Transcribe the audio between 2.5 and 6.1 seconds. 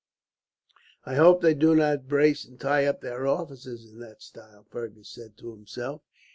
tie up their officers in that style," Fergus said to himself.